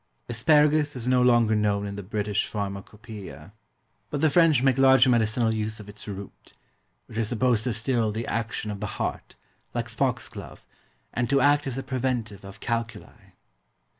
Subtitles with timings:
[0.27, 3.53] Asparagus is no longer known in the British pharmacopoeia,
[4.09, 6.53] but the French make large medicinal use of its root,
[7.05, 9.35] which is supposed to still the action of the heart,
[9.75, 10.65] like foxglove,
[11.13, 13.33] and to act as a preventive of calculi.